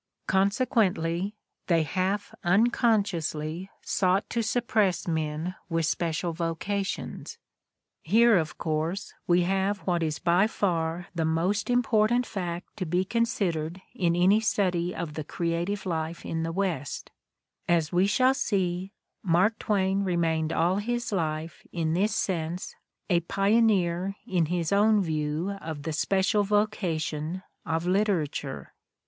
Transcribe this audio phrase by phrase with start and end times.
[0.25, 1.35] Consequently,
[1.67, 2.59] they half The Candidate for Life 45
[2.89, 7.37] unconsciously sought to suppress men with special voca tions."
[8.01, 13.05] Here, of course, we have what is by far the most important fact to be
[13.05, 17.11] considered in any study of the creative life in the "West;
[17.69, 22.73] as we shall see, Mark Twain remained all his life in this sense
[23.07, 28.73] a pioneer in his own view of the "special vocation" of literature.